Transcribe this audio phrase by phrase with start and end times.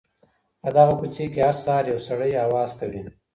[0.61, 3.01] په دغه کوڅې کي هر سهار یو سړی اواز کوي.